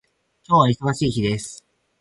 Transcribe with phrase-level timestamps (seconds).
[0.47, 1.63] 今日は忙しい日です。